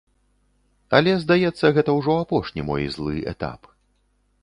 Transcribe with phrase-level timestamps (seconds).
[0.99, 3.73] Але, здаецца, гэта ўжо апошні мой злы этап.